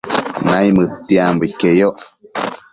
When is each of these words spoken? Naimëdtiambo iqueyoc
Naimëdtiambo 0.45 1.43
iqueyoc 1.47 1.97